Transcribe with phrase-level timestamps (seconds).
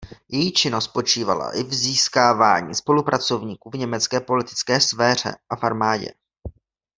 [0.29, 6.07] Její činnost spočívala i v získávání spolupracovníků v německé politické sféře a armádě.